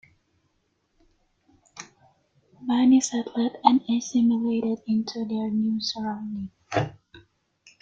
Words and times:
Many 2.65 3.01
settled 3.01 3.57
and 3.63 3.81
assimilated 3.87 4.79
into 4.87 5.25
their 5.25 5.51
new 5.51 5.79
surroundings. 5.79 6.49